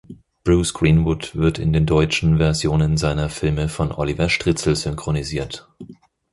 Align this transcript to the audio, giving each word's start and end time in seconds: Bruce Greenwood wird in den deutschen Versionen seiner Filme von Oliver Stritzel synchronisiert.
Bruce 0.43 0.73
Greenwood 0.73 1.35
wird 1.35 1.59
in 1.59 1.73
den 1.73 1.85
deutschen 1.85 2.37
Versionen 2.39 2.97
seiner 2.97 3.29
Filme 3.29 3.69
von 3.69 3.91
Oliver 3.91 4.29
Stritzel 4.29 4.75
synchronisiert. 4.75 5.67